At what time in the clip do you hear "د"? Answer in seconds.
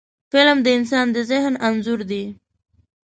0.65-0.67, 1.15-1.17